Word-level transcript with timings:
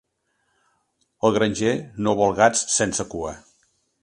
El 1.29 1.37
granger 1.37 1.75
no 2.07 2.17
vol 2.23 2.35
gats 2.43 2.65
sense 2.81 3.09
cua. 3.13 3.37